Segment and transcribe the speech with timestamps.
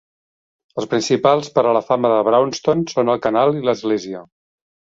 [0.81, 4.27] Els principals per a la fama de Braunston són el canal i l'església.